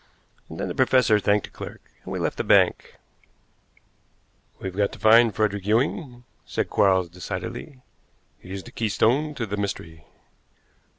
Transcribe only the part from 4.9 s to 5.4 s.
to find